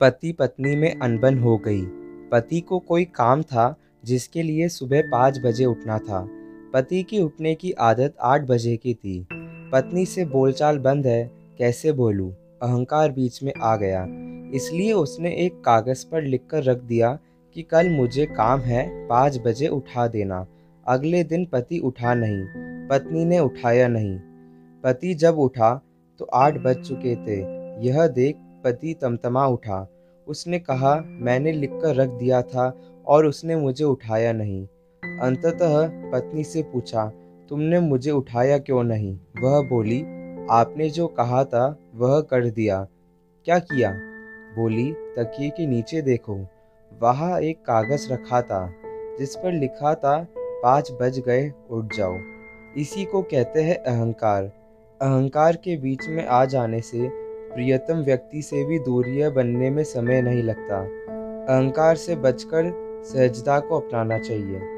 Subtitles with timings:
[0.00, 1.82] पति पत्नी में अनबन हो गई।
[2.32, 6.28] पति को कोई काम था, जिसके लिए सुबह पाँच बजे उठना था।
[6.74, 9.26] पति की उठने की आदत आठ बजे की थी।
[9.72, 12.32] पत्नी से बोलचाल बंद है, कैसे बोलूँ?
[12.62, 14.06] अहंकार बीच में आ गया।
[14.54, 17.18] इसलिए उसने एक कागज़ पर लिखकर रख दिया
[17.54, 20.46] कि कल मुझे काम है, पाँच बजे उठा देना।
[20.86, 22.44] अगले दिन पति उठा नहीं।
[22.88, 24.18] पत्नी ने उठाया नहीं।
[24.84, 25.82] पति जब उठा
[26.18, 27.40] तो आठ बज चुके थे।
[27.86, 29.88] यह देख पति तमतमा उठा।
[30.26, 34.66] उसने कहा, मैंने लिखकर रख दिया था और उसने मुझे उठाया नहीं।
[35.20, 37.12] अंततः पत्नी से पूछा,
[37.48, 39.18] तुमने मुझे उठाया क्यों नहीं?
[39.42, 40.00] वह बोली,
[40.50, 42.86] आपने जो कहा था, वह कर दिया।
[43.44, 43.92] क्या किया?
[44.56, 46.46] बोली, तकिए के नीचे देखो।
[47.02, 48.72] वहाँ एक कागज़ रखा था,
[49.18, 52.16] जिस पर लिखा था, पाँच बज गए, उठ जाओ।
[52.76, 54.44] इसी को कहते हैं अहंकार।
[55.02, 57.27] अहंकार के बीच में आ जाने से
[57.58, 60.76] प्रियतम व्यक्ति से भी दूरियाँ बनने में समय नहीं लगता।
[61.54, 62.70] अहंकार से बचकर
[63.04, 64.77] सहजता को अपनाना चाहिए।